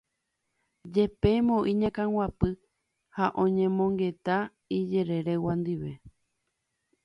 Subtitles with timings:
[0.93, 2.49] jepémo iñakãguapy
[3.17, 4.37] ha oñemongeta
[4.77, 5.91] ijereregua ndive.